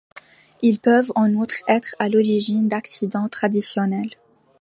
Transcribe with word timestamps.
Ils 0.63 0.79
peuvent 0.79 1.11
en 1.13 1.31
outre 1.35 1.57
être 1.67 1.95
à 1.99 2.09
l’origine 2.09 2.67
d’accidents 2.67 3.29
traditionnels. 3.29 4.15